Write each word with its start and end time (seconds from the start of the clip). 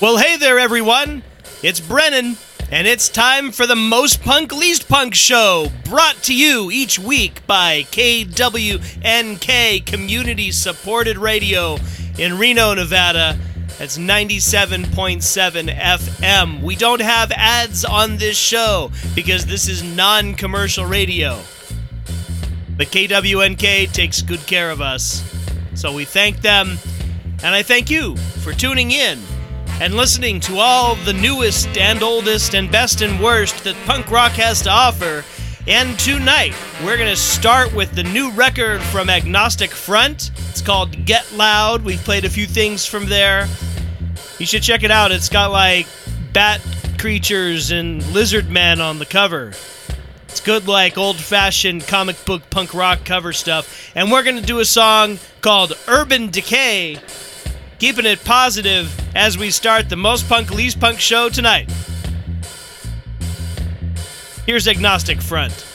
Well, 0.00 0.16
hey 0.16 0.38
there, 0.38 0.58
everyone. 0.58 1.22
It's 1.62 1.78
Brennan, 1.78 2.38
and 2.70 2.86
it's 2.86 3.10
time 3.10 3.52
for 3.52 3.66
the 3.66 3.76
Most 3.76 4.22
Punk 4.22 4.50
Least 4.50 4.88
Punk 4.88 5.14
show, 5.14 5.66
brought 5.84 6.22
to 6.22 6.34
you 6.34 6.70
each 6.70 6.98
week 6.98 7.46
by 7.46 7.82
KWNK 7.82 9.84
Community 9.84 10.52
Supported 10.52 11.18
Radio 11.18 11.76
in 12.18 12.38
Reno, 12.38 12.72
Nevada. 12.72 13.38
That's 13.78 13.98
97.7 13.98 15.78
FM. 15.78 16.62
We 16.62 16.76
don't 16.76 17.02
have 17.02 17.30
ads 17.32 17.84
on 17.84 18.16
this 18.16 18.38
show 18.38 18.92
because 19.14 19.44
this 19.44 19.68
is 19.68 19.82
non 19.82 20.32
commercial 20.32 20.86
radio. 20.86 21.38
But 22.74 22.86
KWNK 22.86 23.92
takes 23.92 24.22
good 24.22 24.46
care 24.46 24.70
of 24.70 24.80
us. 24.80 25.22
So 25.74 25.92
we 25.92 26.06
thank 26.06 26.40
them, 26.40 26.78
and 27.42 27.54
I 27.54 27.62
thank 27.62 27.90
you 27.90 28.16
for 28.16 28.54
tuning 28.54 28.92
in 28.92 29.18
and 29.80 29.94
listening 29.94 30.38
to 30.38 30.58
all 30.58 30.94
the 30.94 31.12
newest 31.14 31.78
and 31.78 32.02
oldest 32.02 32.54
and 32.54 32.70
best 32.70 33.00
and 33.00 33.18
worst 33.18 33.64
that 33.64 33.74
punk 33.86 34.10
rock 34.10 34.32
has 34.32 34.60
to 34.60 34.70
offer. 34.70 35.24
And 35.66 35.98
tonight, 35.98 36.54
we're 36.84 36.98
going 36.98 37.08
to 37.08 37.16
start 37.16 37.74
with 37.74 37.92
the 37.92 38.02
new 38.02 38.30
record 38.32 38.82
from 38.82 39.08
Agnostic 39.08 39.70
Front. 39.70 40.32
It's 40.50 40.60
called 40.60 41.06
Get 41.06 41.32
Loud. 41.32 41.82
We've 41.82 41.98
played 41.98 42.26
a 42.26 42.30
few 42.30 42.46
things 42.46 42.84
from 42.84 43.06
there. 43.06 43.48
You 44.38 44.44
should 44.44 44.62
check 44.62 44.82
it 44.82 44.90
out. 44.90 45.12
It's 45.12 45.30
got 45.30 45.50
like 45.50 45.86
bat 46.34 46.60
creatures 46.98 47.70
and 47.70 48.06
lizard 48.12 48.50
men 48.50 48.82
on 48.82 48.98
the 48.98 49.06
cover. 49.06 49.54
It's 50.28 50.40
good, 50.40 50.68
like 50.68 50.98
old 50.98 51.16
fashioned 51.16 51.86
comic 51.86 52.22
book 52.26 52.50
punk 52.50 52.74
rock 52.74 53.04
cover 53.06 53.32
stuff. 53.32 53.90
And 53.94 54.12
we're 54.12 54.24
going 54.24 54.36
to 54.36 54.46
do 54.46 54.60
a 54.60 54.64
song 54.66 55.18
called 55.40 55.72
Urban 55.88 56.28
Decay 56.28 56.98
keeping 57.80 58.04
it 58.04 58.22
positive 58.24 58.94
as 59.16 59.38
we 59.38 59.50
start 59.50 59.88
the 59.88 59.96
most 59.96 60.28
punk, 60.28 60.50
least 60.50 60.78
punk 60.78 61.00
show 61.00 61.30
tonight. 61.30 61.72
Here's 64.46 64.68
Agnostic 64.68 65.22
Front. 65.22 65.69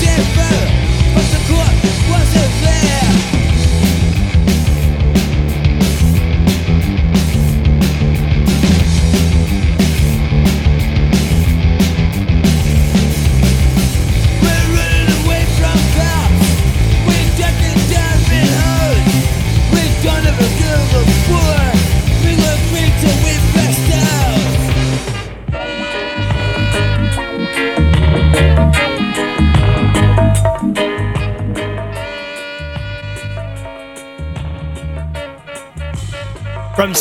devil, 0.00 1.14
but 1.14 1.26
the 1.32 1.49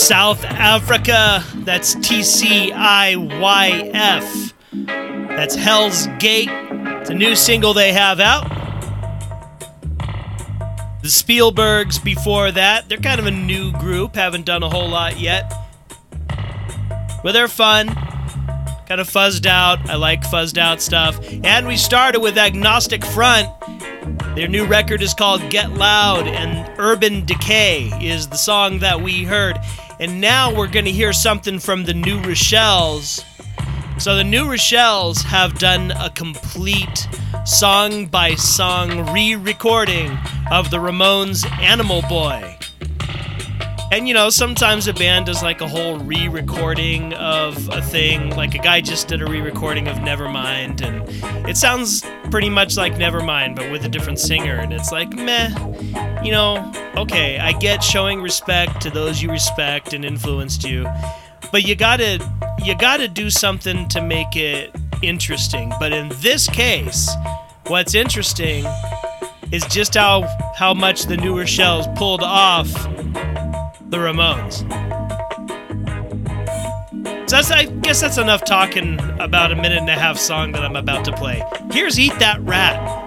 South 0.10 0.44
Africa, 0.44 1.44
that's 1.58 1.94
TCIYF. 1.98 2.74
That's 5.28 5.54
Hell's 5.54 6.08
Gate. 6.18 6.50
It's 6.50 7.12
a 7.12 7.14
new 7.14 7.36
single 7.36 7.76
they 7.76 7.94
have 7.94 8.20
out. 8.20 8.50
The 11.04 11.10
Spielbergs 11.10 12.04
before 12.04 12.50
that, 12.50 12.90
they're 12.90 12.98
kind 12.98 13.20
of 13.20 13.28
a 13.28 13.32
new 13.32 13.72
group, 13.74 14.16
haven't 14.16 14.48
done 14.48 14.64
a 14.64 14.70
whole 14.72 14.90
lot 14.90 15.20
yet. 15.20 15.54
But 17.22 17.34
they're 17.34 17.48
fun, 17.48 17.90
kind 17.90 19.00
of 19.00 19.08
fuzzed 19.08 19.46
out. 19.46 19.92
I 19.92 19.96
like 19.96 20.24
fuzzed 20.24 20.58
out 20.58 20.82
stuff. 20.82 21.20
And 21.44 21.68
we 21.68 21.78
started 21.78 22.22
with 22.22 22.36
Agnostic 22.36 23.06
Front. 23.06 23.48
Their 24.34 24.48
new 24.48 24.66
record 24.66 25.04
is 25.04 25.14
called 25.14 25.48
Get 25.52 25.74
Loud, 25.74 26.26
and 26.28 26.68
Urban 26.80 27.26
Decay 27.26 27.92
is 28.02 28.28
the 28.28 28.38
song 28.38 28.80
that 28.80 29.02
we 29.02 29.24
heard. 29.24 29.60
And 30.00 30.22
now 30.22 30.56
we're 30.56 30.70
going 30.70 30.86
to 30.86 30.92
hear 30.92 31.12
something 31.12 31.60
from 31.60 31.84
the 31.84 31.94
New 31.94 32.22
Rochelles. 32.22 33.22
So 34.00 34.16
the 34.16 34.24
New 34.24 34.46
Rochelles 34.46 35.24
have 35.24 35.60
done 35.60 35.92
a 35.92 36.10
complete 36.10 37.06
song 37.46 38.06
by 38.06 38.36
song 38.36 39.12
re 39.12 39.36
recording 39.36 40.18
of 40.52 40.72
the 40.72 40.78
Ramones 40.78 41.46
Animal 41.60 42.02
Boy. 42.04 42.59
And 43.92 44.08
you 44.08 44.14
know, 44.14 44.30
sometimes 44.30 44.88
a 44.88 44.94
band 44.94 45.26
does 45.26 45.42
like 45.42 45.62
a 45.62 45.68
whole 45.68 45.98
re 45.98 46.28
recording 46.28 47.14
of 47.14 47.70
a 47.70 47.82
thing. 47.82 48.30
Like 48.36 48.54
a 48.54 48.60
guy 48.60 48.82
just 48.82 49.08
did 49.08 49.22
a 49.22 49.26
re 49.26 49.42
recording 49.42 49.88
of 49.88 49.98
Nevermind, 49.98 50.82
and 50.82 51.50
it 51.50 51.58
sounds 51.58 52.04
pretty 52.30 52.50
much 52.50 52.78
like 52.78 52.94
Nevermind, 52.96 53.56
but 53.56 53.72
with 53.72 53.86
a 53.86 53.90
different 53.90 54.20
singer. 54.20 54.56
And 54.56 54.72
it's 54.72 54.92
like, 54.92 55.10
meh. 55.10 55.50
You 56.24 56.32
know, 56.32 56.72
okay, 56.98 57.40
I 57.40 57.54
get 57.54 57.84
showing 57.84 58.22
respect 58.22 58.80
to 58.82 58.92
those 58.92 59.24
you 59.24 59.32
respect 59.32 59.94
and 59.94 60.06
influenced 60.06 60.64
you, 60.64 60.88
but 61.52 61.64
you 61.64 61.76
gotta, 61.76 62.20
you 62.64 62.76
gotta 62.78 63.08
do 63.08 63.32
something 63.32 63.88
to 63.88 64.02
make 64.02 64.36
it 64.36 64.76
interesting. 65.02 65.72
But 65.80 65.94
in 65.94 66.10
this 66.16 66.48
case, 66.48 67.10
what's 67.68 67.96
interesting 67.96 68.66
is 69.52 69.66
just 69.66 69.96
how 69.96 70.28
how 70.56 70.76
much 70.76 71.04
the 71.04 71.18
New 71.18 71.36
Rochelles 71.36 71.94
pulled 71.96 72.22
off 72.22 72.68
the 73.90 73.98
Ramones. 73.98 74.60
So 77.30 77.36
that's, 77.36 77.52
I 77.52 77.66
guess 77.66 78.02
that's 78.02 78.18
enough 78.18 78.44
talking 78.46 79.00
about 79.20 79.52
a 79.52 79.56
minute 79.56 79.80
and 79.80 79.90
a 79.90 79.96
half 79.96 80.18
song 80.18 80.52
that 80.54 80.64
I'm 80.64 80.76
about 80.76 81.06
to 81.06 81.12
play. 81.12 81.44
Here's 81.72 82.00
Eat 82.00 82.18
That 82.20 82.42
Rat. 82.42 82.99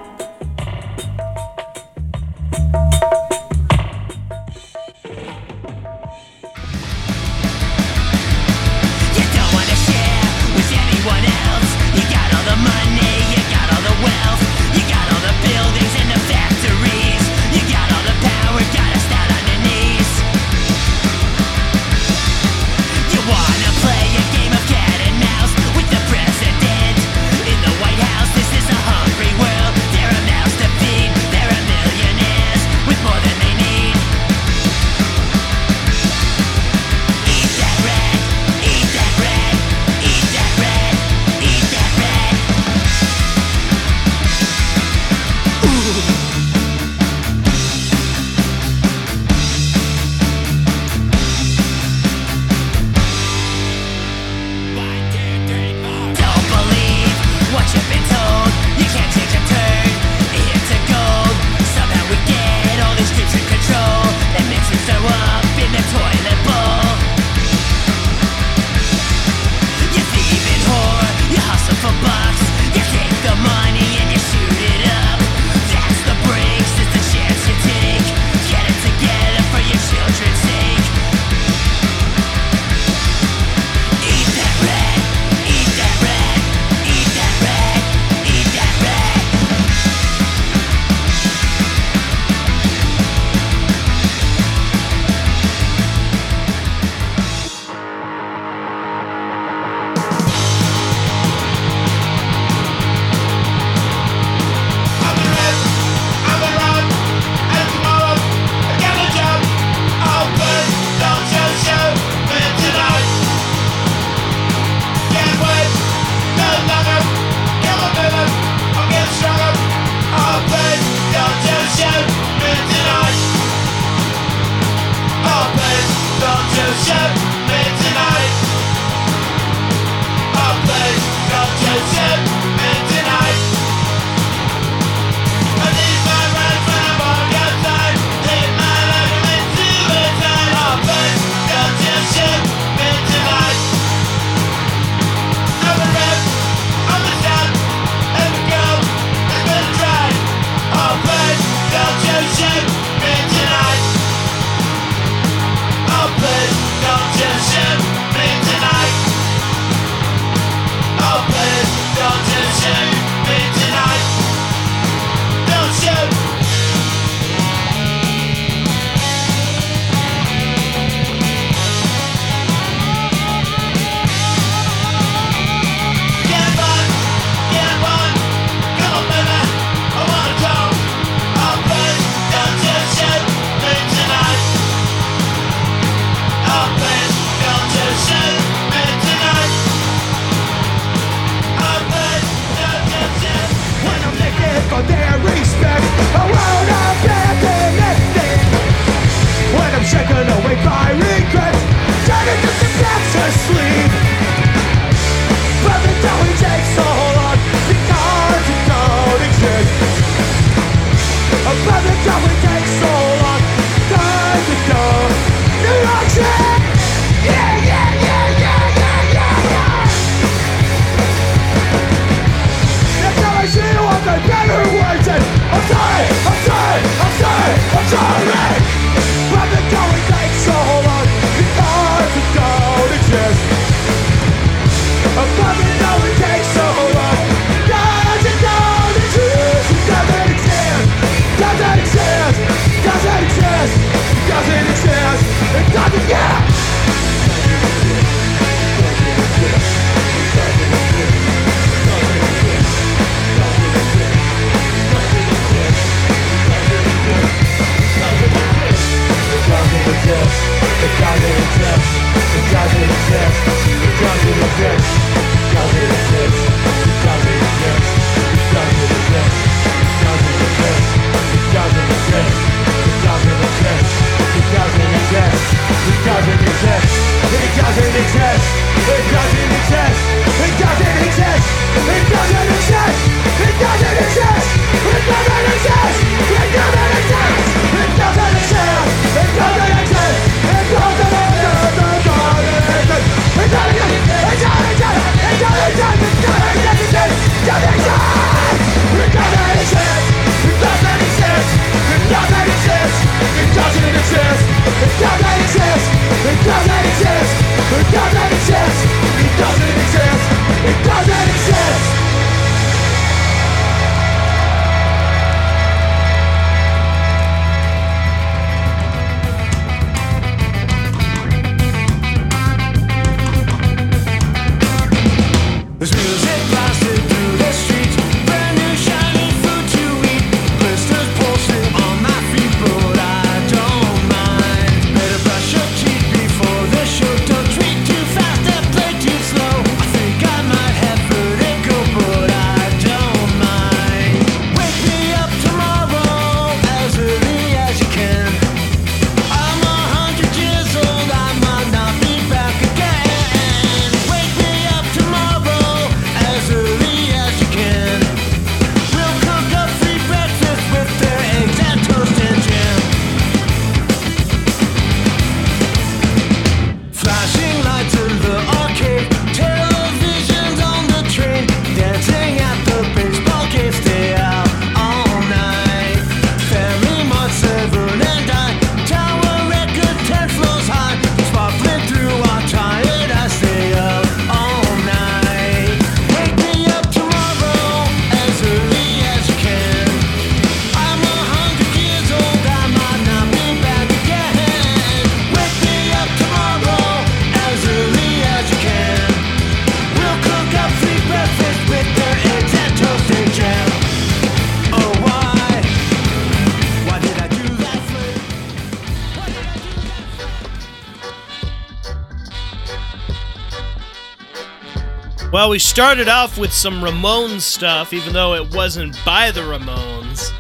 Well, 415.43 415.51
we 415.51 415.59
started 415.59 416.07
off 416.07 416.39
with 416.39 416.53
some 416.53 416.81
Ramones 416.81 417.41
stuff, 417.41 417.93
even 417.93 418.13
though 418.13 418.35
it 418.35 418.55
wasn't 418.55 418.97
by 419.05 419.33
the 419.33 419.41
Ramones. 419.41 420.33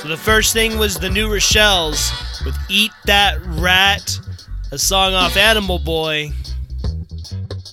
So 0.00 0.06
the 0.06 0.16
first 0.16 0.52
thing 0.52 0.78
was 0.78 0.94
the 0.94 1.10
New 1.10 1.28
Rochelle's 1.28 2.12
with 2.44 2.56
Eat 2.68 2.92
That 3.06 3.44
Rat, 3.44 4.20
a 4.70 4.78
song 4.78 5.14
off 5.14 5.36
Animal 5.36 5.80
Boy. 5.80 6.30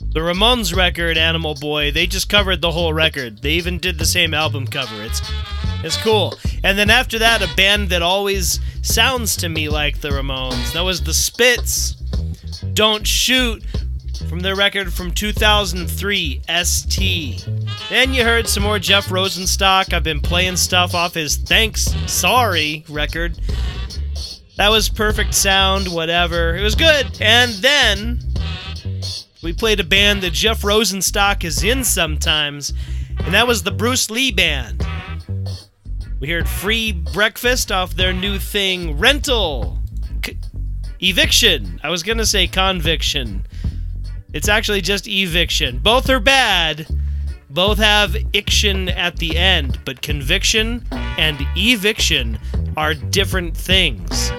The 0.10 0.20
Ramones 0.20 0.76
record, 0.76 1.16
Animal 1.16 1.54
Boy, 1.54 1.92
they 1.92 2.08
just 2.08 2.28
covered 2.28 2.62
the 2.62 2.72
whole 2.72 2.92
record. 2.92 3.44
They 3.44 3.52
even 3.52 3.78
did 3.78 4.00
the 4.00 4.06
same 4.06 4.34
album 4.34 4.66
cover. 4.66 5.04
It's 5.04 5.22
it's 5.84 5.98
cool. 5.98 6.34
And 6.64 6.76
then 6.76 6.90
after 6.90 7.20
that, 7.20 7.44
a 7.44 7.56
band 7.56 7.90
that 7.90 8.02
always 8.02 8.60
sounds 8.82 9.36
to 9.38 9.48
me 9.48 9.70
like 9.70 10.02
the 10.02 10.10
Ramones. 10.10 10.74
That 10.74 10.82
was 10.82 11.04
the 11.04 11.14
Spits. 11.14 11.92
Don't 12.74 13.06
Shoot 13.06 13.64
from 14.30 14.40
their 14.40 14.56
record 14.56 14.94
from 14.94 15.12
2003, 15.12 16.42
ST. 16.64 17.50
Then 17.90 18.14
you 18.14 18.24
heard 18.24 18.48
some 18.48 18.64
more 18.64 18.80
Jeff 18.80 19.08
Rosenstock. 19.08 19.94
I've 19.94 20.04
been 20.04 20.22
playing 20.22 20.58
stuff 20.58 20.94
off 20.94 21.14
his 21.14 21.38
Thanks 21.38 21.84
Sorry 22.12 22.84
record. 22.90 23.40
That 24.58 24.70
was 24.70 24.90
perfect 24.90 25.34
sound, 25.34 25.88
whatever. 25.88 26.56
It 26.56 26.64
was 26.64 26.76
good. 26.76 27.06
And 27.22 27.52
then 27.54 28.20
we 29.44 29.54
played 29.54 29.80
a 29.80 29.84
band 29.84 30.24
that 30.24 30.34
Jeff 30.34 30.62
Rosenstock 30.62 31.44
is 31.44 31.64
in 31.64 31.84
sometimes, 31.84 32.74
and 33.24 33.34
that 33.34 33.48
was 33.48 33.64
the 33.64 33.72
Bruce 33.72 34.10
Lee 34.10 34.32
Band. 34.32 34.86
We 36.20 36.30
heard 36.30 36.50
Free 36.50 36.92
Breakfast 36.92 37.72
off 37.72 37.94
their 37.96 38.14
new 38.14 38.40
thing, 38.40 38.98
Rental. 38.98 39.80
Eviction. 41.00 41.80
I 41.84 41.90
was 41.90 42.02
going 42.02 42.18
to 42.18 42.26
say 42.26 42.48
Conviction. 42.48 43.46
It's 44.38 44.50
actually 44.50 44.82
just 44.82 45.08
Eviction. 45.08 45.80
Both 45.80 46.12
are 46.12 46.20
bad. 46.20 46.86
Both 47.50 47.80
have 47.80 48.12
iction 48.34 48.96
at 48.96 49.16
the 49.16 49.36
end, 49.36 49.80
but 49.84 50.04
conviction 50.04 50.86
and 50.92 51.40
eviction 51.56 52.38
are 52.78 52.94
different 52.94 53.58
things. 53.58 54.32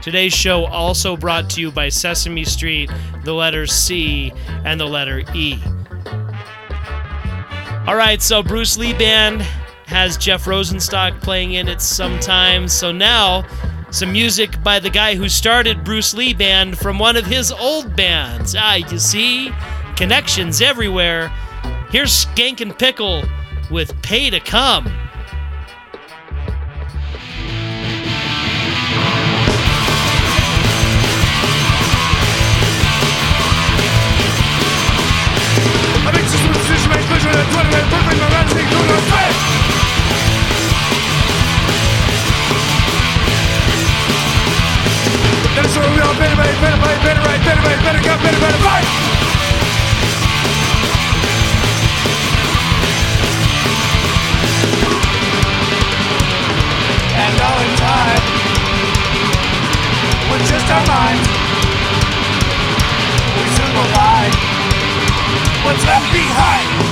Today's 0.00 0.32
show 0.32 0.64
also 0.64 1.18
brought 1.18 1.50
to 1.50 1.60
you 1.60 1.70
by 1.70 1.90
Sesame 1.90 2.44
Street, 2.44 2.90
the 3.24 3.34
letter 3.34 3.66
C, 3.66 4.32
and 4.64 4.80
the 4.80 4.86
letter 4.86 5.22
E. 5.34 5.58
All 7.86 7.96
right, 7.96 8.22
so 8.22 8.42
Bruce 8.42 8.78
Lee 8.78 8.94
Band 8.94 9.42
has 9.84 10.16
Jeff 10.16 10.46
Rosenstock 10.46 11.20
playing 11.20 11.52
in 11.52 11.68
it 11.68 11.82
sometimes. 11.82 12.72
So 12.72 12.90
now, 12.90 13.44
some 13.92 14.10
music 14.10 14.62
by 14.62 14.78
the 14.78 14.88
guy 14.88 15.14
who 15.14 15.28
started 15.28 15.84
Bruce 15.84 16.14
Lee 16.14 16.32
Band 16.32 16.78
from 16.78 16.98
one 16.98 17.14
of 17.14 17.26
his 17.26 17.52
old 17.52 17.94
bands. 17.94 18.56
Ah, 18.58 18.76
you 18.76 18.98
see? 18.98 19.52
Connections 19.96 20.62
everywhere. 20.62 21.28
Here's 21.90 22.24
Skankin' 22.24 22.76
Pickle 22.78 23.22
with 23.70 24.00
Pay 24.00 24.30
to 24.30 24.40
Come. 24.40 25.01
And 57.14 57.40
all 57.40 57.58
in 57.58 57.72
time, 57.76 58.22
with 60.30 60.46
just 60.48 60.66
our 60.70 60.86
minds, 60.86 61.28
we 63.36 63.44
soon 63.56 63.72
will 63.74 63.90
find 63.90 64.32
what's 65.64 65.84
left 65.84 66.12
behind. 66.12 66.91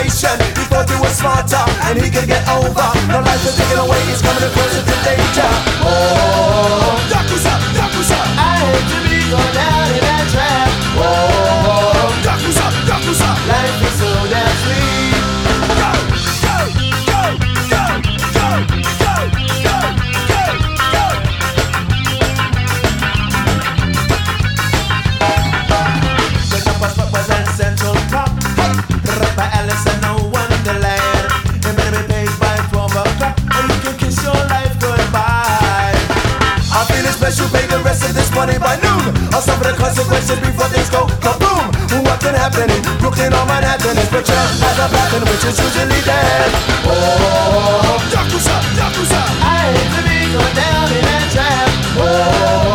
bad 0.00 0.10
situation. 0.10 0.38
He 0.56 0.64
thought 0.68 0.88
he 0.88 0.96
was 1.00 1.16
smarter 1.16 1.64
and 1.84 2.00
he 2.00 2.10
could 2.10 2.28
get 2.28 2.46
over. 2.48 2.86
No 3.08 3.20
life 3.20 3.44
is 3.44 3.56
taken 3.56 3.78
away. 3.78 4.00
He's 4.06 4.22
coming 4.22 4.50
closer 4.52 4.82
to 4.82 4.96
danger. 5.04 5.50
Oh, 5.82 6.79
consequences 40.10 40.40
before 40.40 40.68
things 40.68 40.90
go 40.90 41.06
kaboom. 41.22 41.70
What 42.04 42.20
can 42.20 42.34
happen 42.34 42.70
in 42.70 42.82
Brooklyn 42.98 43.32
or 43.32 43.46
Manhattan 43.46 43.96
is 43.96 44.08
picture 44.08 44.34
as 44.34 44.78
a 44.78 44.88
pattern, 44.90 45.22
which 45.30 45.44
is 45.46 45.58
usually 45.58 46.02
dead. 46.02 46.50
Oh, 46.84 47.98
Yakuza, 48.10 48.56
Yakuza, 48.74 49.20
I 49.42 49.70
hate 49.70 49.90
to 49.94 50.02
be 50.02 50.18
going 50.34 50.54
down 50.54 50.86
in 50.90 51.02
that 51.06 51.26
trap. 51.30 51.70
Oh, 52.02 52.69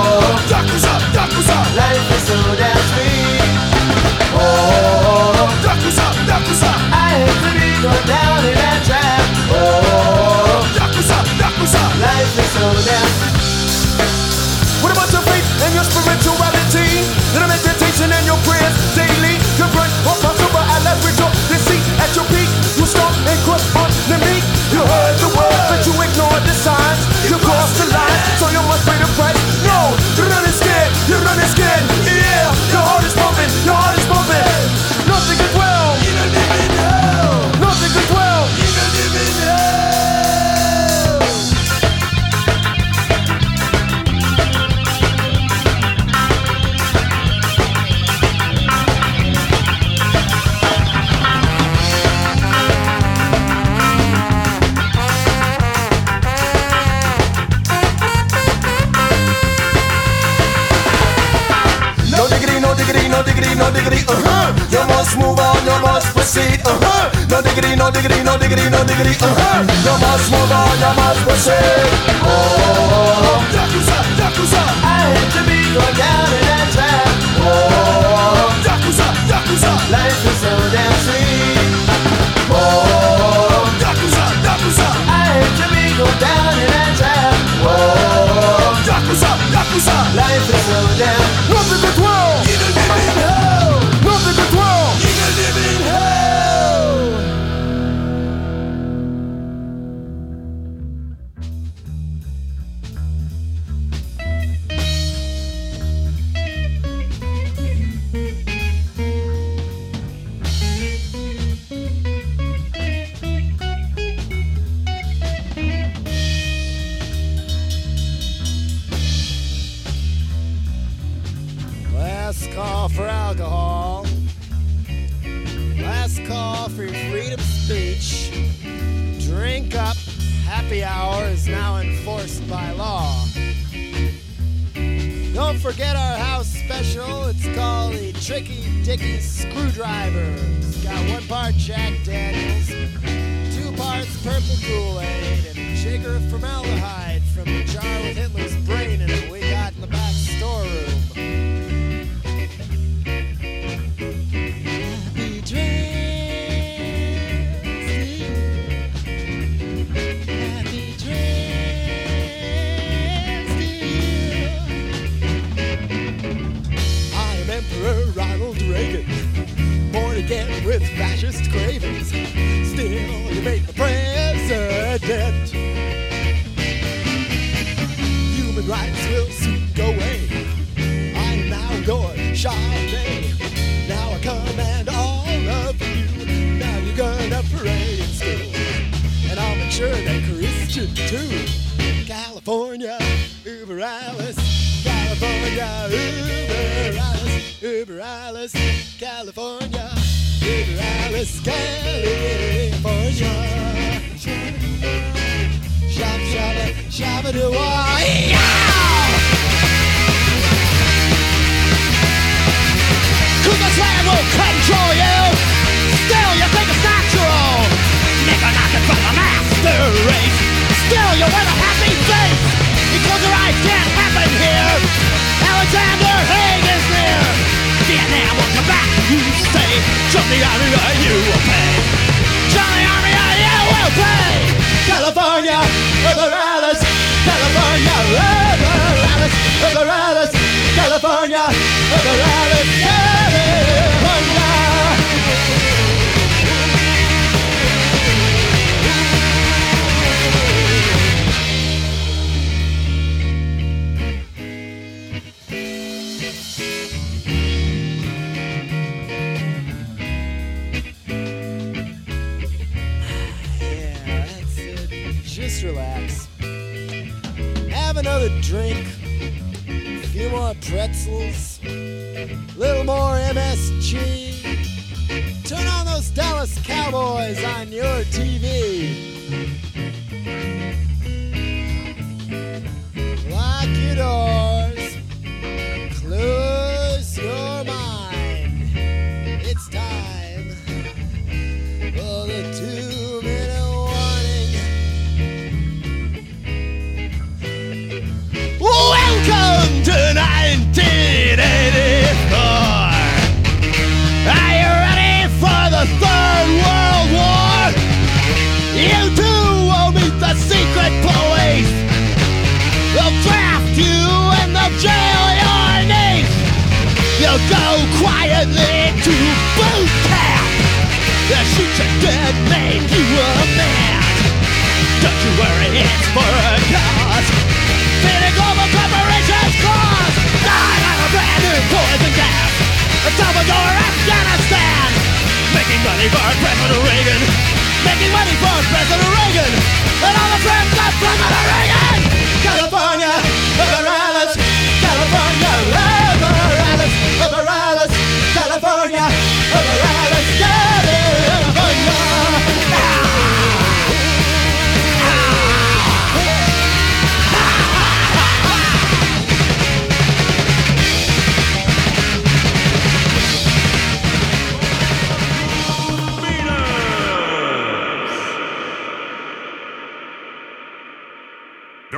you 71.36 71.75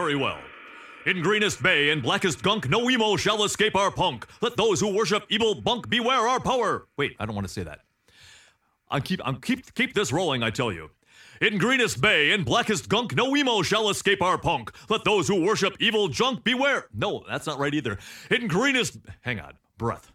Very 0.08 0.20
well. 0.20 0.39
In 1.06 1.22
greenest 1.22 1.62
bay 1.62 1.89
and 1.89 2.02
blackest 2.02 2.41
gunk, 2.41 2.70
no 2.70 2.89
emo 2.89 3.17
shall 3.17 3.43
escape 3.43 3.76
our 3.76 3.91
punk. 3.91 4.26
Let 4.39 4.56
those 4.56 4.80
who 4.80 4.88
worship 4.96 5.26
evil 5.28 5.54
bunk 5.54 5.89
beware 5.89 6.30
our 6.30 6.39
power. 6.39 6.88
Wait, 6.96 7.17
I 7.20 7.26
don't 7.26 7.36
want 7.36 7.46
to 7.46 7.54
say 7.54 7.63
that. 7.63 7.82
I'm 8.89 9.02
keep 9.02 9.20
I'm 9.26 9.41
keep 9.41 9.74
keep 9.76 9.93
this 9.93 10.13
rolling, 10.13 10.43
I 10.43 10.50
tell 10.50 10.72
you. 10.72 10.91
In 11.41 11.58
greenest 11.58 12.00
bay 12.00 12.32
and 12.32 12.46
blackest 12.46 12.88
gunk, 12.88 13.17
no 13.17 13.36
emo 13.36 13.63
shall 13.63 13.89
escape 13.89 14.22
our 14.22 14.38
punk. 14.38 14.72
Let 14.89 15.04
those 15.04 15.28
who 15.28 15.41
worship 15.41 15.76
evil 15.82 16.08
junk 16.08 16.46
beware. 16.46 16.86
No, 16.93 17.26
that's 17.28 17.46
not 17.46 17.60
right 17.60 17.74
either. 17.74 17.98
In 18.32 18.48
greenest 18.48 19.00
hang 19.24 19.41
on, 19.41 19.56
breath. 19.78 20.13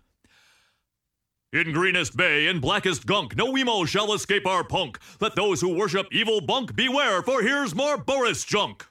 In 1.53 1.73
greenest 1.73 2.17
bay 2.17 2.47
and 2.47 2.63
blackest 2.63 3.05
gunk, 3.05 3.37
no 3.37 3.55
emo 3.59 3.85
shall 3.85 4.15
escape 4.15 4.47
our 4.47 4.65
punk. 4.65 4.99
Let 5.21 5.37
those 5.37 5.61
who 5.61 5.77
worship 5.77 6.07
evil 6.11 6.41
bunk 6.41 6.75
beware, 6.75 7.21
for 7.21 7.43
here's 7.43 7.75
more 7.75 7.99
Boris 7.99 8.43
junk. 8.43 8.87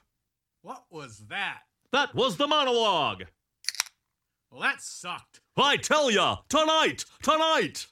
What 0.62 0.84
was 0.90 1.18
that? 1.28 1.62
That 1.90 2.14
was 2.14 2.36
the 2.36 2.46
monologue. 2.46 3.24
Well, 4.48 4.60
that 4.60 4.80
sucked. 4.80 5.40
I 5.56 5.76
tell 5.76 6.08
ya, 6.08 6.36
tonight, 6.48 7.04
tonight. 7.20 7.88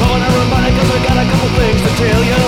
Calling 0.00 0.24
everybody 0.24 0.72
cause 0.72 0.88
we 0.88 0.98
got 1.04 1.20
a 1.20 1.28
couple 1.28 1.48
things 1.60 1.80
to 1.84 1.92
tell 2.00 2.22
you. 2.24 2.40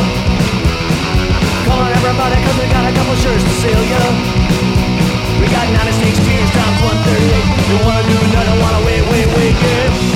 Calling 1.68 1.92
everybody 1.92 2.37
cause 2.40 2.57
we 2.57 2.66
got 2.73 2.88
a 2.88 2.92
couple 2.96 3.14
shirts 3.20 3.44
to 3.44 3.55
sell 3.61 3.85
you. 3.85 4.01
We 5.44 5.46
got 5.53 5.68
96 5.77 6.25
tears 6.25 6.51
times 6.57 6.81
138. 6.88 7.68
You 7.68 7.77
wanna 7.85 8.09
do 8.09 8.16
nothing, 8.33 8.59
wanna 8.64 8.81
wait, 8.88 9.05
wait, 9.12 9.29
wait, 9.37 9.55
yeah. 9.61 10.10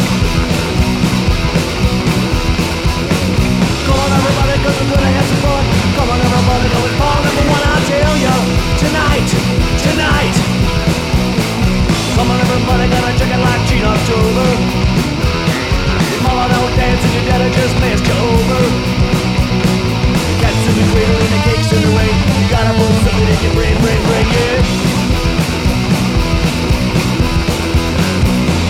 Cause 4.65 4.77
some 5.29 5.41
fun. 5.45 5.63
Come 5.97 6.09
on 6.09 6.19
everybody 6.25 6.67
number 7.21 7.45
one, 7.53 7.63
I'll 7.69 7.85
tell 7.85 8.17
you. 8.17 8.35
Tonight, 8.81 9.29
tonight. 9.85 10.37
Come 12.17 12.31
on 12.33 12.39
everybody, 12.41 12.89
gonna 12.89 13.13
check 13.21 13.29
it 13.29 13.43
like 13.45 13.63
Gene 13.69 13.85
October. 13.85 14.49
Don't 16.49 16.77
dance 16.81 17.03
and 17.05 17.13
your 17.13 17.27
just 17.53 17.75
you 18.09 18.09
over. 18.09 18.63
The 20.75 20.85
cradle 20.91 21.21
and 21.21 21.33
the 21.35 21.41
the. 21.45 22.09
You 22.41 22.47
gotta 22.49 22.73
move 22.81 22.97
something 23.05 23.29
in 23.29 23.39
your 23.45 23.55
brain, 23.55 23.77
brain, 23.85 24.01
brain. 24.09 24.27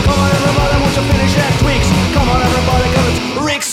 Come 0.05 0.19
on 0.19 0.31
everybody, 0.39 0.75
you 0.99 1.05
finish 1.07 1.35
that? 1.39 1.55
Come 2.13 2.29
on 2.29 2.41
everybody, 2.43 2.84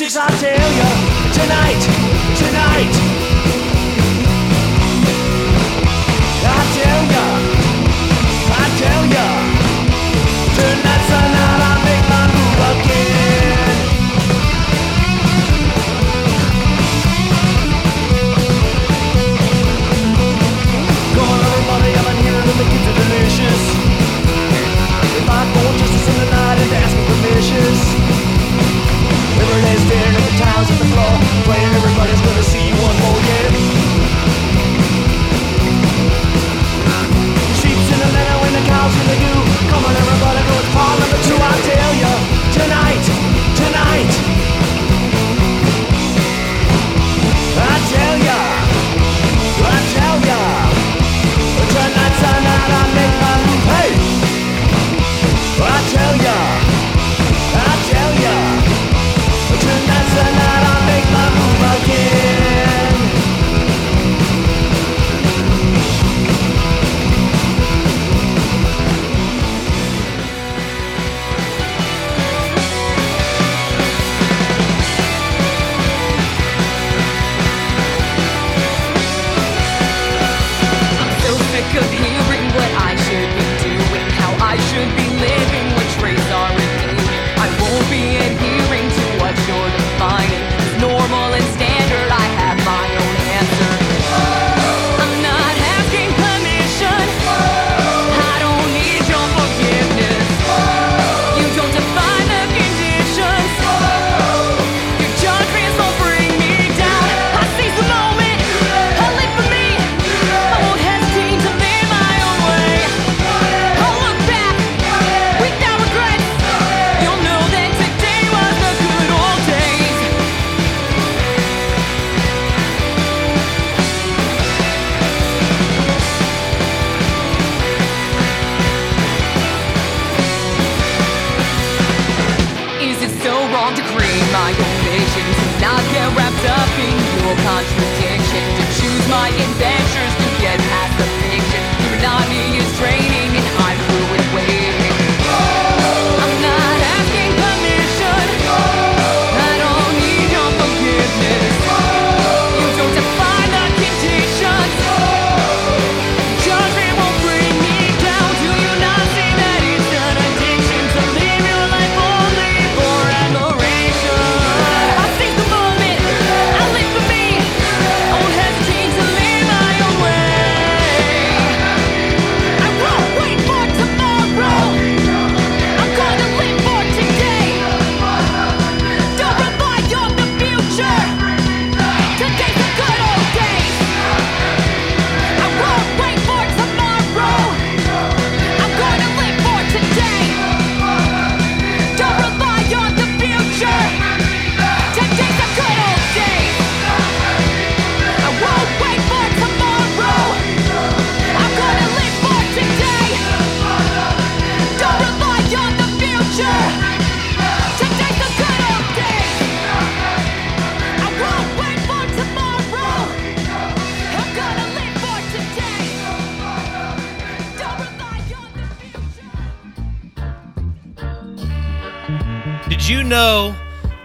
Six, 0.01 0.17
I 0.17 0.27
tell. 0.39 1.31
Tonight, 1.31 2.31
tonight. 2.35 3.30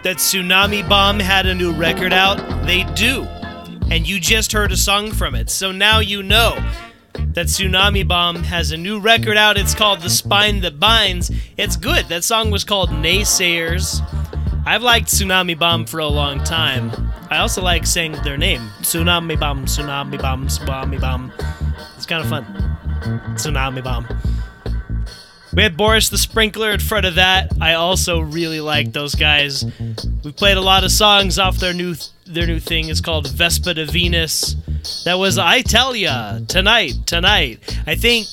That 0.07 0.19
Tsunami 0.19 0.89
Bomb 0.89 1.19
had 1.19 1.47
a 1.47 1.55
new 1.55 1.73
record 1.73 2.13
out? 2.13 2.37
They 2.65 2.85
do. 2.95 3.25
And 3.91 4.09
you 4.09 4.21
just 4.21 4.53
heard 4.53 4.71
a 4.71 4.77
song 4.77 5.11
from 5.11 5.35
it. 5.35 5.51
So 5.51 5.73
now 5.73 5.99
you 5.99 6.23
know 6.23 6.55
that 7.15 7.47
Tsunami 7.47 8.07
Bomb 8.07 8.45
has 8.45 8.71
a 8.71 8.77
new 8.77 9.01
record 9.01 9.37
out. 9.37 9.59
It's 9.59 9.75
called 9.75 10.03
The 10.03 10.09
Spine 10.09 10.61
That 10.61 10.79
Binds. 10.79 11.33
It's 11.57 11.75
good. 11.75 12.07
That 12.07 12.23
song 12.23 12.53
was 12.53 12.63
called 12.63 12.91
Naysayers. 12.91 14.01
I've 14.65 14.85
liked 14.85 15.09
Tsunami 15.09 15.59
Bomb 15.59 15.87
for 15.87 15.99
a 15.99 16.07
long 16.07 16.39
time. 16.45 16.93
I 17.29 17.39
also 17.39 17.61
like 17.61 17.85
saying 17.85 18.13
their 18.23 18.37
name 18.37 18.61
Tsunami 18.83 19.37
Bomb, 19.41 19.65
Tsunami 19.65 20.23
Bomb, 20.23 20.47
Tsunami 20.47 21.01
Bomb. 21.01 21.33
It's 21.97 22.07
kind 22.07 22.23
of 22.23 22.29
fun. 22.29 22.45
Tsunami 23.35 23.83
Bomb. 23.83 24.07
We 25.57 25.63
had 25.63 25.75
Boris 25.75 26.11
the 26.11 26.19
Sprinkler 26.19 26.71
in 26.73 26.81
front 26.81 27.07
of 27.07 27.15
that. 27.15 27.51
I 27.63 27.73
also 27.73 28.21
really 28.21 28.61
like 28.61 28.93
those 28.93 29.15
guys. 29.15 29.65
We 30.23 30.31
played 30.31 30.59
a 30.59 30.61
lot 30.61 30.85
of 30.85 30.91
songs 30.91 31.39
off 31.39 31.57
their 31.57 31.73
new 31.73 31.95
their 32.27 32.47
new 32.47 32.61
thing. 32.61 32.91
It's 32.91 33.01
called 33.01 33.27
Vespa 33.31 33.73
de 33.73 33.87
Venus. 33.87 34.55
That 35.07 35.15
was 35.15 35.39
I 35.39 35.63
tell 35.63 35.97
ya 35.97 36.41
tonight, 36.47 37.07
tonight. 37.07 37.75
I 37.87 37.95
think 37.95 38.27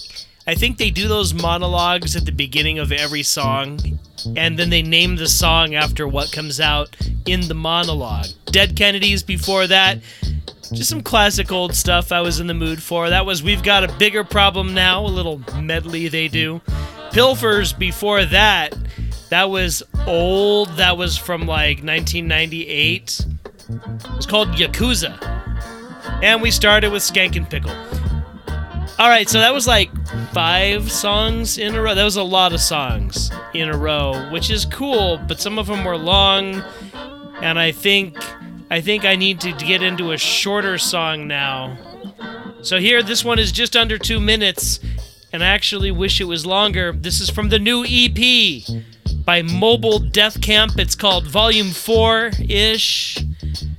I 0.46 0.54
think 0.56 0.78
they 0.78 0.90
do 0.90 1.08
those 1.08 1.34
monologues 1.34 2.18
at 2.18 2.26
the 2.26 2.34
beginning 2.34 2.78
of 2.78 2.92
every 2.92 3.24
song, 3.24 3.80
and 4.36 4.60
then 4.60 4.70
they 4.70 4.82
name 4.82 5.16
the 5.16 5.28
song 5.28 5.76
after 5.76 6.06
what 6.06 6.34
comes 6.34 6.60
out 6.60 6.94
in 7.26 7.48
the 7.48 7.54
monologue. 7.54 8.28
Dead 8.48 8.76
Kennedys 8.76 9.24
before 9.24 9.66
that. 9.68 10.00
Just 10.74 10.90
some 10.90 11.02
classic 11.02 11.54
old 11.54 11.74
stuff 11.74 12.12
I 12.12 12.20
was 12.20 12.42
in 12.42 12.48
the 12.48 12.54
mood 12.54 12.84
for. 12.84 13.10
That 13.10 13.26
was 13.26 13.42
We've 13.42 13.64
Got 13.64 13.86
a 13.86 13.94
Bigger 13.94 14.26
Problem 14.26 14.74
Now, 14.74 15.06
a 15.06 15.08
little 15.08 15.40
medley 15.62 16.10
they 16.10 16.28
do. 16.28 16.60
Pilfers 17.14 17.78
before 17.78 18.26
that. 18.26 18.76
That 19.30 19.50
was 19.50 19.84
old. 20.08 20.70
That 20.78 20.98
was 20.98 21.18
from 21.18 21.42
like 21.42 21.84
1998. 21.84 23.26
It 23.70 24.16
was 24.16 24.26
called 24.26 24.50
Yakuza. 24.50 25.22
And 26.24 26.42
we 26.42 26.52
started 26.52 26.92
with 26.92 27.04
Skankin' 27.04 27.50
Pickle. 27.50 27.72
All 29.00 29.10
right, 29.10 29.28
so 29.28 29.40
that 29.40 29.54
was 29.54 29.68
like 29.68 29.90
five 30.34 30.92
songs 30.92 31.58
in 31.58 31.76
a 31.76 31.82
row. 31.82 31.96
That 31.96 32.04
was 32.04 32.16
a 32.16 32.24
lot 32.24 32.54
of 32.54 32.62
songs 32.62 33.32
in 33.54 33.70
a 33.70 33.78
row, 33.78 34.30
which 34.32 34.50
is 34.50 34.66
cool, 34.66 35.20
but 35.28 35.40
some 35.40 35.58
of 35.58 35.68
them 35.68 35.84
were 35.84 35.98
long, 35.98 36.64
and 37.42 37.60
I 37.60 37.72
think 37.72 38.18
I 38.70 38.82
think 38.82 39.04
I 39.06 39.16
need 39.16 39.40
to 39.42 39.52
get 39.52 39.84
into 39.84 40.12
a 40.12 40.18
shorter 40.18 40.78
song 40.78 41.28
now. 41.28 41.78
So 42.62 42.78
here, 42.78 43.04
this 43.04 43.26
one 43.26 43.40
is 43.40 43.52
just 43.52 43.76
under 43.76 43.98
two 43.98 44.20
minutes, 44.20 44.80
and 45.34 45.44
I 45.44 45.48
actually 45.48 45.90
wish 45.90 46.22
it 46.22 46.26
was 46.26 46.46
longer. 46.46 46.94
This 46.94 47.20
is 47.20 47.32
from 47.32 47.50
the 47.50 47.58
new 47.58 47.84
EP 47.84 48.64
by 49.26 49.42
Mobile 49.42 49.98
Death 49.98 50.40
Camp. 50.42 50.74
It's 50.78 50.94
called 50.94 51.26
Volume 51.26 51.72
4 51.72 52.32
ish. 52.48 53.18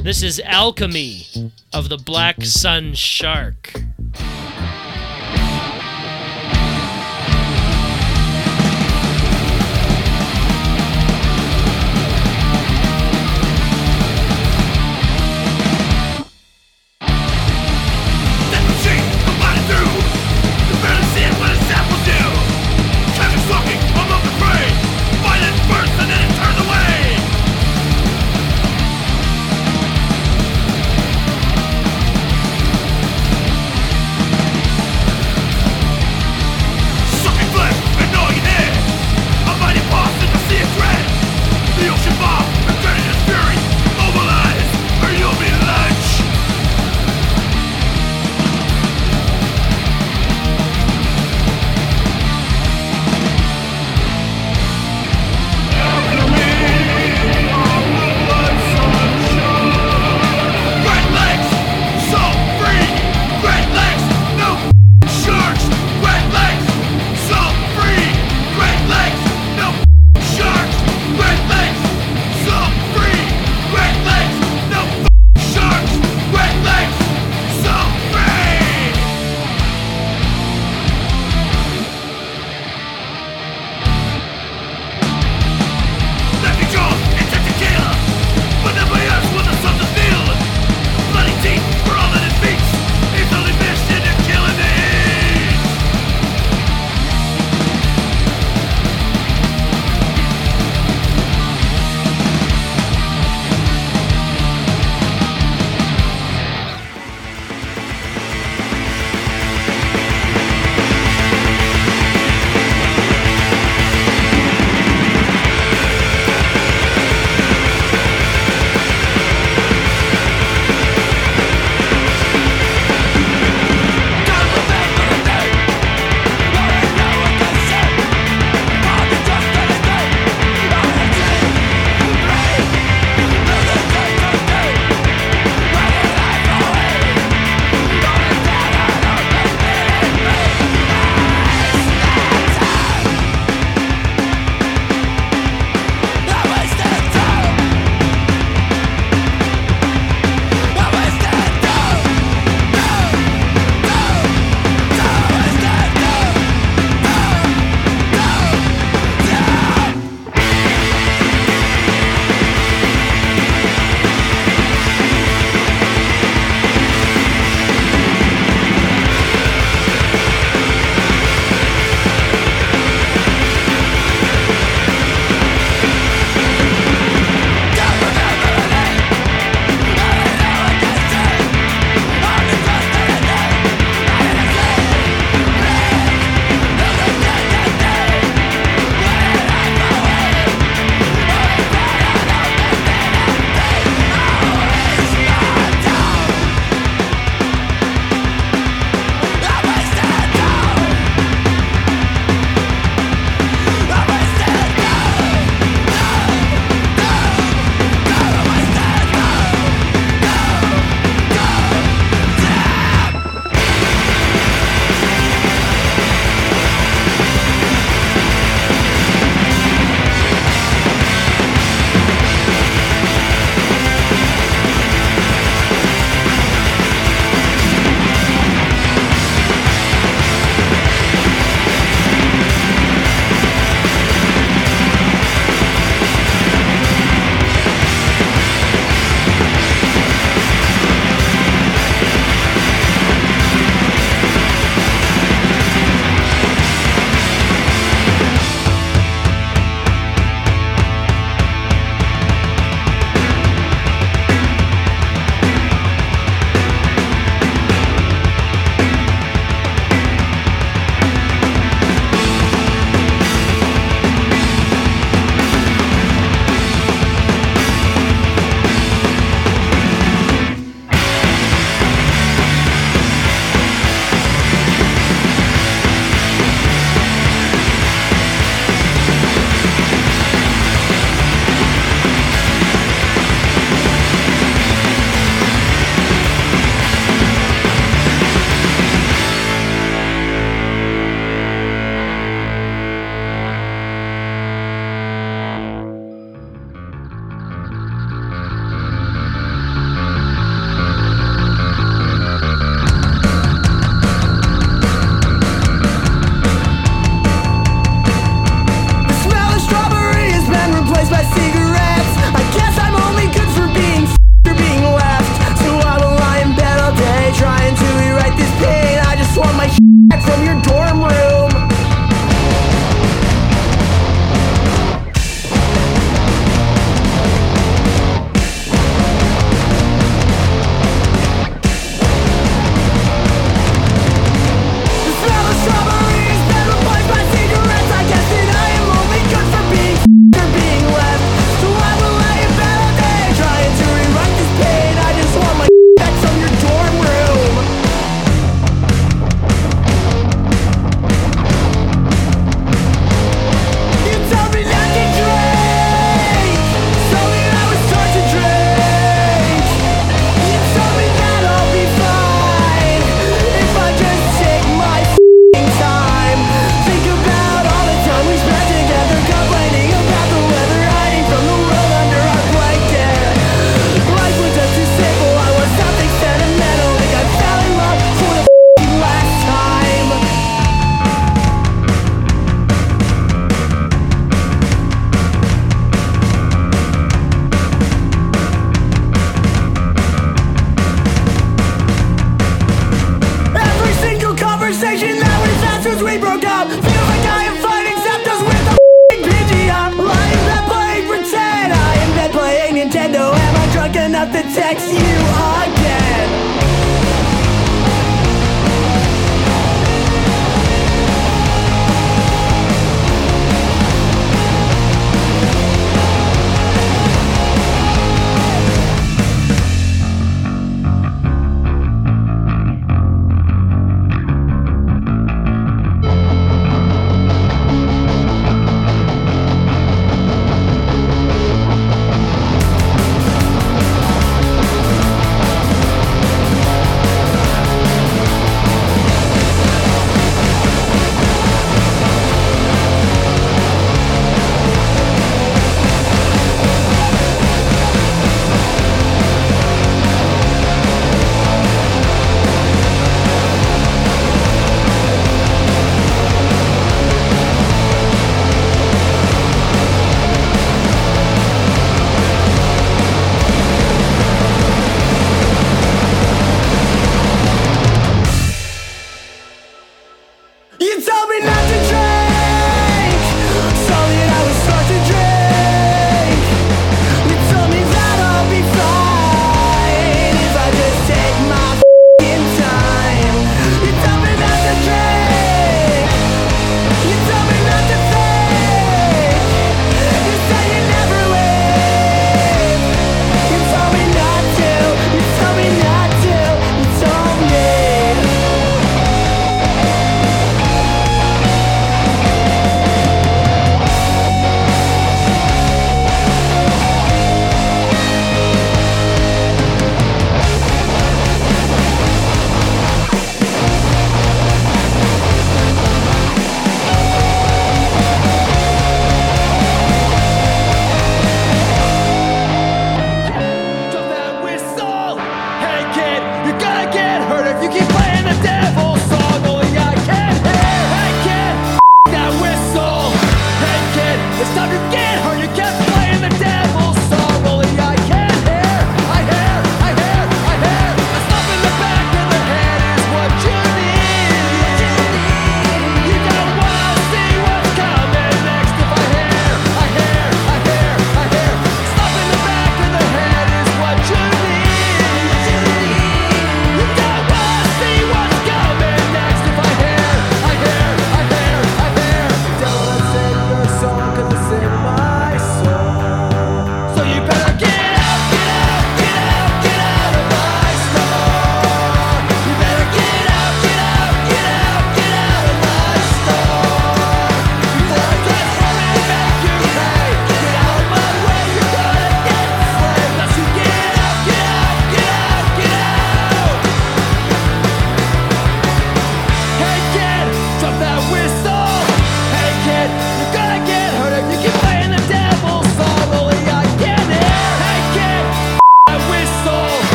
This 0.00 0.22
is 0.22 0.40
Alchemy 0.44 1.26
of 1.74 1.88
the 1.88 1.98
Black 1.98 2.44
Sun 2.44 2.94
Shark. 2.94 3.72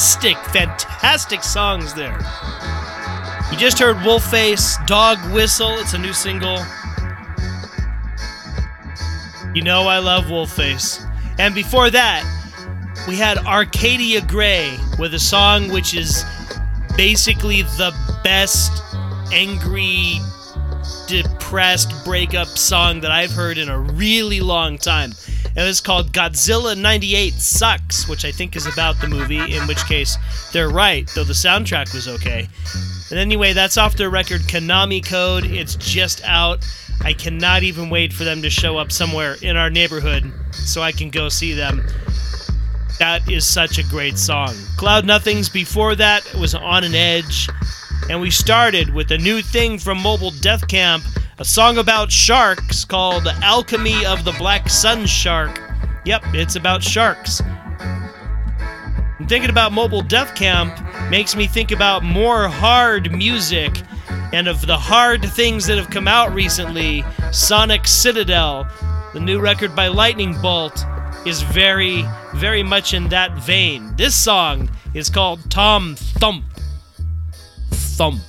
Fantastic, 0.00 0.38
fantastic 0.46 1.42
songs 1.44 1.92
there. 1.92 2.18
You 3.52 3.58
just 3.58 3.78
heard 3.78 3.96
Wolfface, 3.96 4.74
Dog 4.86 5.18
Whistle. 5.30 5.72
It's 5.72 5.92
a 5.92 5.98
new 5.98 6.14
single. 6.14 6.56
You 9.54 9.60
know 9.60 9.88
I 9.88 9.98
love 9.98 10.24
Wolfface. 10.24 11.04
And 11.38 11.54
before 11.54 11.90
that, 11.90 12.24
we 13.06 13.16
had 13.16 13.36
Arcadia 13.40 14.22
Gray 14.22 14.74
with 14.98 15.12
a 15.12 15.18
song 15.18 15.68
which 15.68 15.94
is 15.94 16.24
basically 16.96 17.60
the 17.60 17.94
best 18.24 18.82
angry, 19.34 20.18
depressed 21.08 21.92
breakup 22.06 22.48
song 22.48 23.02
that 23.02 23.10
I've 23.10 23.32
heard 23.32 23.58
in 23.58 23.68
a 23.68 23.78
really 23.78 24.40
long 24.40 24.78
time. 24.78 25.12
It's 25.56 25.80
called 25.80 26.12
Godzilla 26.12 26.76
98 26.76 27.34
Sucks, 27.34 28.08
which 28.08 28.24
I 28.24 28.32
think 28.32 28.56
is 28.56 28.66
about 28.66 29.00
the 29.00 29.08
movie, 29.08 29.38
in 29.54 29.66
which 29.66 29.84
case 29.86 30.16
they're 30.52 30.70
right, 30.70 31.10
though 31.14 31.24
the 31.24 31.32
soundtrack 31.32 31.92
was 31.92 32.08
okay. 32.08 32.48
And 33.10 33.18
anyway, 33.18 33.52
that's 33.52 33.76
off 33.76 33.96
their 33.96 34.10
record 34.10 34.42
Konami 34.42 35.04
Code. 35.04 35.44
It's 35.44 35.74
just 35.74 36.22
out. 36.24 36.64
I 37.02 37.12
cannot 37.12 37.62
even 37.62 37.90
wait 37.90 38.12
for 38.12 38.24
them 38.24 38.42
to 38.42 38.50
show 38.50 38.78
up 38.78 38.92
somewhere 38.92 39.36
in 39.42 39.56
our 39.56 39.70
neighborhood 39.70 40.32
so 40.52 40.82
I 40.82 40.92
can 40.92 41.10
go 41.10 41.28
see 41.28 41.52
them. 41.52 41.84
That 42.98 43.28
is 43.30 43.46
such 43.46 43.78
a 43.78 43.82
great 43.84 44.18
song. 44.18 44.54
Cloud 44.76 45.06
Nothings 45.06 45.48
before 45.48 45.94
that 45.96 46.22
was 46.34 46.54
On 46.54 46.84
an 46.84 46.94
Edge. 46.94 47.48
And 48.10 48.20
we 48.20 48.30
started 48.30 48.92
with 48.92 49.10
a 49.10 49.18
new 49.18 49.40
thing 49.40 49.78
from 49.78 50.02
Mobile 50.02 50.32
Death 50.32 50.68
Camp, 50.68 51.02
a 51.40 51.44
song 51.44 51.78
about 51.78 52.12
sharks 52.12 52.84
called 52.84 53.26
Alchemy 53.26 54.04
of 54.04 54.24
the 54.24 54.32
Black 54.32 54.68
Sun 54.68 55.06
Shark. 55.06 55.58
Yep, 56.04 56.22
it's 56.34 56.54
about 56.56 56.82
sharks. 56.82 57.40
And 59.18 59.26
thinking 59.26 59.48
about 59.48 59.72
Mobile 59.72 60.02
Death 60.02 60.34
Camp 60.34 60.78
makes 61.10 61.34
me 61.34 61.46
think 61.46 61.72
about 61.72 62.04
more 62.04 62.46
hard 62.46 63.10
music 63.10 63.80
and 64.34 64.48
of 64.48 64.66
the 64.66 64.76
hard 64.76 65.24
things 65.24 65.66
that 65.66 65.78
have 65.78 65.88
come 65.88 66.06
out 66.06 66.30
recently. 66.34 67.02
Sonic 67.32 67.86
Citadel, 67.86 68.68
the 69.14 69.20
new 69.20 69.40
record 69.40 69.74
by 69.74 69.88
Lightning 69.88 70.38
Bolt, 70.42 70.84
is 71.24 71.40
very, 71.40 72.04
very 72.34 72.62
much 72.62 72.92
in 72.92 73.08
that 73.08 73.32
vein. 73.38 73.96
This 73.96 74.14
song 74.14 74.70
is 74.92 75.08
called 75.08 75.50
Tom 75.50 75.94
Thump. 75.96 76.44
Thump. 77.70 78.20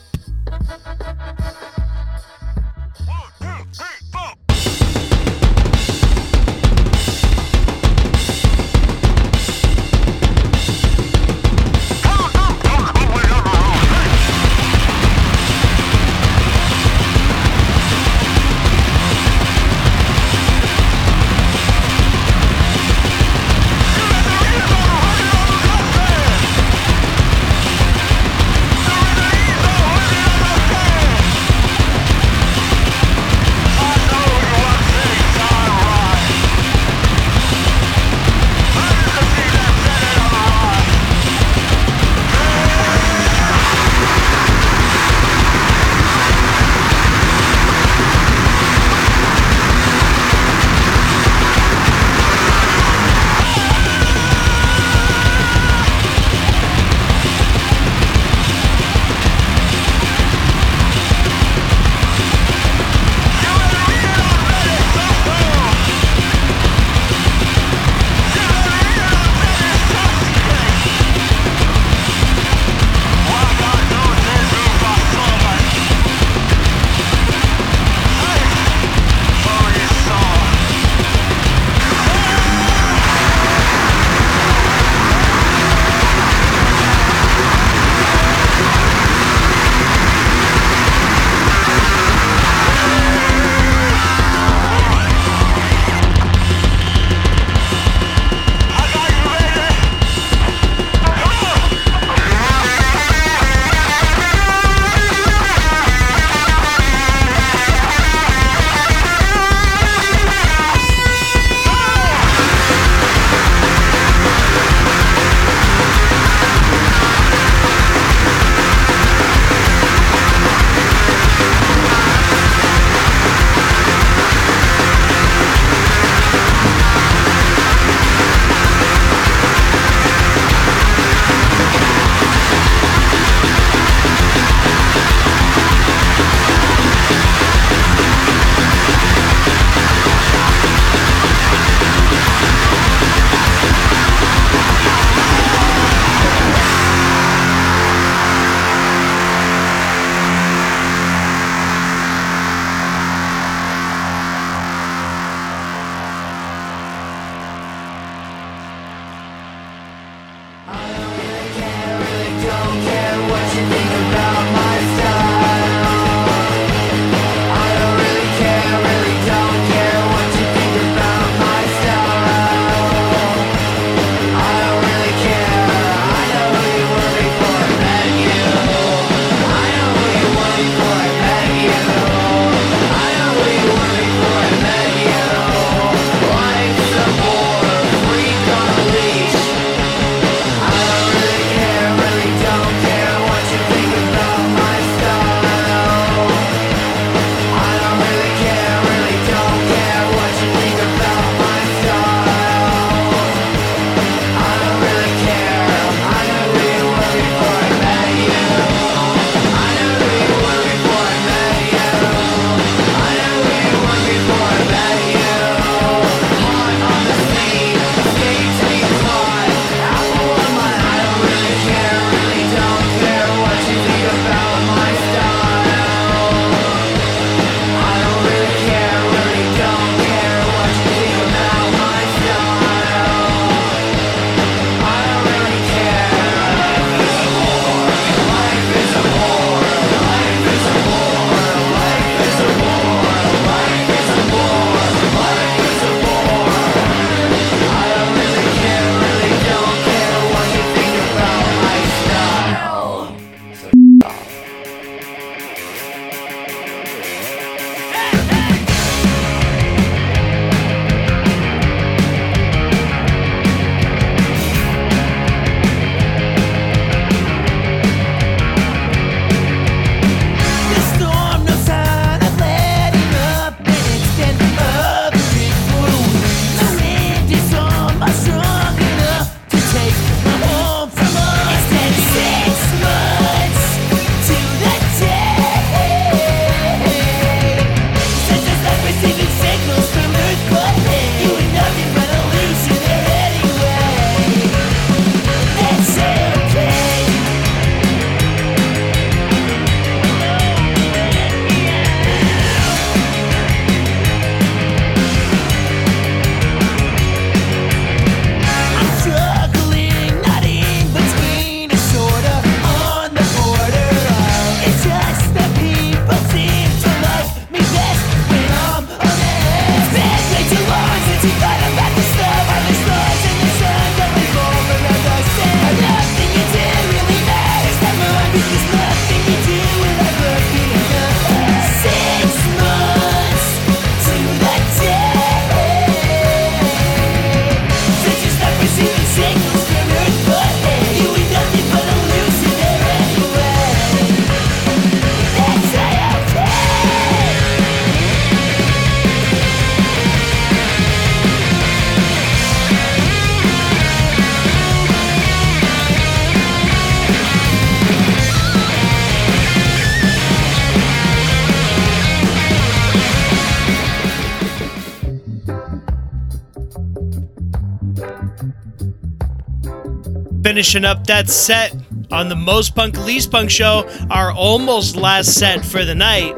Finishing 370.52 370.84
up 370.84 371.08
that 371.08 371.30
set 371.30 371.74
on 372.12 372.28
the 372.28 372.36
Most 372.36 372.76
Punk 372.76 372.98
Least 373.06 373.32
Punk 373.32 373.50
show, 373.50 373.90
our 374.10 374.34
almost 374.34 374.98
last 374.98 375.34
set 375.36 375.64
for 375.64 375.86
the 375.86 375.96
night. 375.96 376.36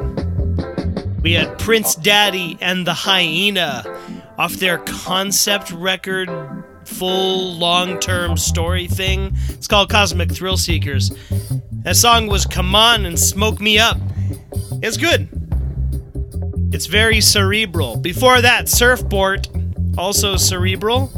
We 1.24 1.34
had 1.34 1.58
Prince 1.58 1.96
Daddy 1.96 2.56
and 2.62 2.86
the 2.86 2.94
Hyena 2.94 3.84
off 4.38 4.54
their 4.54 4.78
concept 4.78 5.72
record, 5.72 6.30
full 6.86 7.56
long 7.56 8.00
term 8.00 8.38
story 8.38 8.86
thing. 8.86 9.36
It's 9.50 9.68
called 9.68 9.90
Cosmic 9.90 10.32
Thrill 10.32 10.58
Seekers. 10.58 11.10
That 11.82 11.96
song 11.96 12.28
was 12.28 12.46
Come 12.46 12.76
On 12.76 13.08
and 13.08 13.20
Smoke 13.20 13.60
Me 13.60 13.80
Up. 13.80 13.98
It's 14.84 14.98
good. 14.98 15.28
It's 16.72 16.86
very 16.86 17.20
cerebral. 17.20 17.98
Before 17.98 18.42
that, 18.42 18.70
Surfboard, 18.70 19.48
also 19.98 20.36
cerebral. 20.36 21.12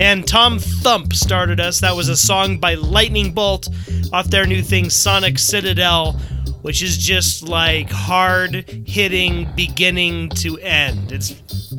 And 0.00 0.26
Tom 0.26 0.58
Thump 0.58 1.12
started 1.12 1.60
us. 1.60 1.80
That 1.80 1.94
was 1.94 2.08
a 2.08 2.16
song 2.16 2.56
by 2.58 2.74
Lightning 2.74 3.32
Bolt 3.32 3.68
off 4.14 4.30
their 4.30 4.46
new 4.46 4.62
thing, 4.62 4.88
Sonic 4.88 5.38
Citadel, 5.38 6.14
which 6.62 6.82
is 6.82 6.96
just 6.96 7.42
like 7.42 7.90
hard 7.90 8.64
hitting 8.86 9.46
beginning 9.54 10.30
to 10.30 10.58
end. 10.60 11.12
It's 11.12 11.34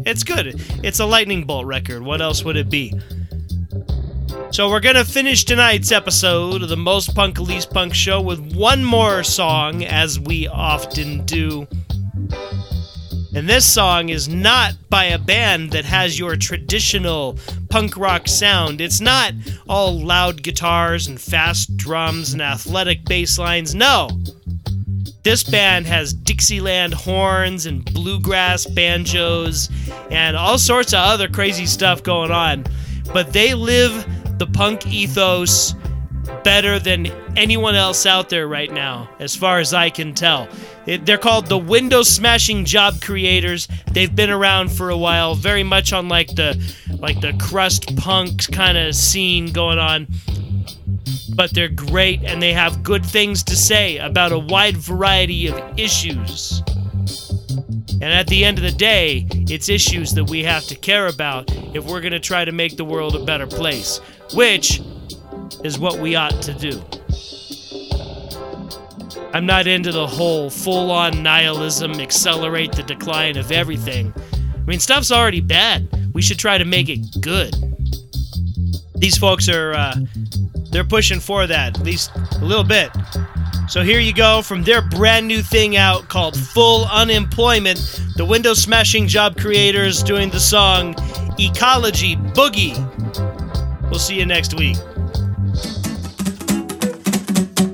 it's 0.05 0.23
good. 0.23 0.61
It's 0.83 0.99
a 0.99 1.05
Lightning 1.05 1.45
Bolt 1.45 1.65
record. 1.65 2.03
What 2.03 2.21
else 2.21 2.45
would 2.45 2.57
it 2.57 2.69
be? 2.69 2.93
So 4.51 4.69
we're 4.69 4.81
gonna 4.81 5.03
finish 5.03 5.43
tonight's 5.43 5.91
episode 5.91 6.61
of 6.61 6.69
the 6.69 6.77
Most 6.77 7.15
Punk 7.15 7.39
Least 7.39 7.71
Punk 7.71 7.95
show 7.95 8.21
with 8.21 8.55
one 8.55 8.83
more 8.83 9.23
song, 9.23 9.83
as 9.83 10.19
we 10.19 10.47
often 10.47 11.25
do. 11.25 11.67
And 13.33 13.47
this 13.47 13.65
song 13.65 14.09
is 14.09 14.27
not 14.27 14.73
by 14.89 15.05
a 15.05 15.17
band 15.17 15.71
that 15.71 15.85
has 15.85 16.19
your 16.19 16.35
traditional 16.35 17.39
punk 17.69 17.95
rock 17.95 18.27
sound. 18.27 18.81
It's 18.81 18.99
not 18.99 19.33
all 19.69 19.97
loud 19.97 20.43
guitars 20.43 21.07
and 21.07 21.19
fast 21.19 21.77
drums 21.77 22.33
and 22.33 22.41
athletic 22.41 23.05
bass 23.05 23.39
lines. 23.39 23.73
No. 23.73 24.09
This 25.23 25.43
band 25.43 25.85
has 25.85 26.13
Dixieland 26.13 26.93
horns 26.93 27.67
and 27.67 27.85
bluegrass 27.93 28.65
banjos 28.65 29.69
and 30.09 30.35
all 30.35 30.57
sorts 30.57 30.91
of 30.91 30.99
other 30.99 31.29
crazy 31.29 31.67
stuff 31.67 32.03
going 32.03 32.31
on. 32.31 32.65
But 33.13 33.31
they 33.31 33.53
live 33.53 34.05
the 34.39 34.47
punk 34.47 34.87
ethos 34.87 35.73
better 36.43 36.79
than 36.79 37.07
anyone 37.35 37.75
else 37.75 38.05
out 38.05 38.29
there 38.29 38.47
right 38.47 38.71
now, 38.71 39.09
as 39.19 39.35
far 39.35 39.59
as 39.59 39.73
I 39.73 39.89
can 39.89 40.13
tell. 40.13 40.47
They're 40.85 41.17
called 41.17 41.47
the 41.47 41.57
Window 41.57 42.03
Smashing 42.03 42.65
Job 42.65 43.01
Creators. 43.01 43.67
They've 43.91 44.13
been 44.13 44.29
around 44.29 44.71
for 44.71 44.89
a 44.89 44.97
while, 44.97 45.35
very 45.35 45.63
much 45.63 45.93
on 45.93 46.09
like 46.09 46.35
the 46.35 46.59
like 46.99 47.21
the 47.21 47.33
crust 47.39 47.95
punk 47.97 48.51
kind 48.51 48.77
of 48.77 48.95
scene 48.95 49.51
going 49.51 49.79
on. 49.79 50.07
But 51.35 51.53
they're 51.53 51.69
great 51.69 52.21
and 52.23 52.41
they 52.41 52.53
have 52.53 52.83
good 52.83 53.05
things 53.05 53.43
to 53.43 53.55
say 53.55 53.97
about 53.97 54.31
a 54.31 54.39
wide 54.39 54.77
variety 54.77 55.47
of 55.47 55.79
issues. 55.79 56.61
And 58.01 58.11
at 58.11 58.27
the 58.27 58.43
end 58.43 58.57
of 58.57 58.63
the 58.63 58.71
day, 58.71 59.27
it's 59.31 59.69
issues 59.69 60.13
that 60.13 60.29
we 60.29 60.43
have 60.43 60.65
to 60.65 60.75
care 60.75 61.07
about 61.07 61.51
if 61.75 61.85
we're 61.85 62.01
going 62.01 62.13
to 62.13 62.19
try 62.19 62.43
to 62.43 62.51
make 62.51 62.75
the 62.75 62.83
world 62.83 63.15
a 63.15 63.23
better 63.23 63.45
place, 63.45 63.99
which 64.33 64.81
is 65.63 65.79
what 65.79 65.99
we 65.99 66.15
ought 66.15 66.41
to 66.41 66.53
do. 66.53 66.81
I'm 69.33 69.45
not 69.45 69.67
into 69.67 69.91
the 69.91 70.07
whole 70.07 70.49
full 70.49 70.91
on 70.91 71.23
nihilism, 71.23 71.93
accelerate 71.99 72.73
the 72.73 72.83
decline 72.83 73.37
of 73.37 73.51
everything. 73.51 74.13
I 74.33 74.63
mean, 74.65 74.79
stuff's 74.79 75.11
already 75.11 75.41
bad. 75.41 75.87
We 76.13 76.21
should 76.21 76.37
try 76.37 76.57
to 76.57 76.65
make 76.65 76.89
it 76.89 77.21
good. 77.21 77.55
These 78.95 79.17
folks 79.17 79.47
are, 79.47 79.73
uh, 79.73 79.95
they're 80.71 80.83
pushing 80.83 81.19
for 81.19 81.47
that, 81.47 81.79
at 81.79 81.83
least 81.85 82.11
a 82.15 82.45
little 82.45 82.63
bit. 82.63 82.91
So 83.69 83.83
here 83.83 83.99
you 83.99 84.13
go 84.13 84.41
from 84.41 84.63
their 84.63 84.81
brand 84.81 85.27
new 85.27 85.41
thing 85.41 85.77
out 85.77 86.09
called 86.09 86.37
Full 86.37 86.85
Unemployment. 86.91 87.79
The 88.17 88.25
window 88.25 88.53
smashing 88.53 89.07
job 89.07 89.37
creators 89.37 90.03
doing 90.03 90.29
the 90.29 90.41
song 90.41 90.93
Ecology 91.39 92.17
Boogie. 92.17 92.77
We'll 93.89 93.99
see 93.99 94.19
you 94.19 94.25
next 94.25 94.57
week. 94.57 94.77
One, 97.41 97.70